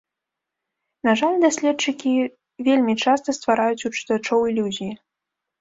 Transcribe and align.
На 1.07 1.13
жаль, 1.19 1.35
даследчыкі 1.43 2.13
вельмі 2.71 2.97
часта 3.05 3.37
ствараюць 3.39 3.85
у 3.91 3.93
чытачоў 3.97 4.49
ілюзіі. 4.55 4.93